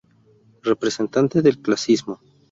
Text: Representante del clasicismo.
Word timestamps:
Representante 0.63 1.43
del 1.43 1.59
clasicismo. 1.61 2.19